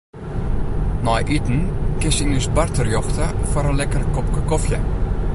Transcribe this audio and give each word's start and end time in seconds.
Nei 1.07 1.25
iten 1.37 1.59
kinst 1.99 2.23
yn 2.23 2.33
ús 2.39 2.47
bar 2.55 2.69
terjochte 2.77 3.27
foar 3.49 3.65
in 3.71 3.77
lekker 3.79 4.03
kopke 4.15 4.41
kofje. 4.49 4.79